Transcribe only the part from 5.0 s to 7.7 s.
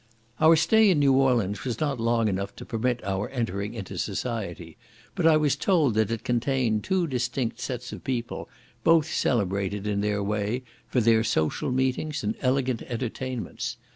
but I was told that it contained two distinct